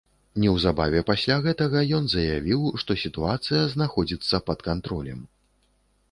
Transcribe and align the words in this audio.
Неўзабаве 0.43 1.01
пасля 1.09 1.35
гэтага 1.47 1.83
ён 1.97 2.07
заявіў, 2.13 2.61
што 2.83 2.91
сітуацыя 3.03 3.59
знаходзіцца 3.75 4.41
пад 4.49 4.59
кантролем. 4.69 5.21